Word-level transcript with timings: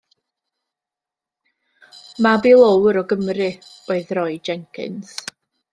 Mab 2.27 2.49
i 2.53 2.55
löwr 2.63 3.01
o 3.03 3.07
Gymru 3.13 3.53
oedd 3.97 4.17
Roy 4.21 4.41
Jenkins. 4.51 5.17